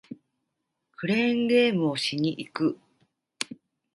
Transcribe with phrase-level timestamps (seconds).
[0.95, 2.79] クレーンゲームをしに行く